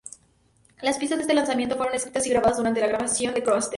Las 0.81 0.97
pistas 0.97 1.19
de 1.19 1.21
este 1.21 1.35
lanzamiento 1.35 1.77
fueron 1.77 1.93
escritas 1.93 2.25
y 2.25 2.31
grabadas 2.31 2.57
durante 2.57 2.81
la 2.81 2.87
grabación 2.87 3.35
de 3.35 3.43
"Coaster". 3.43 3.69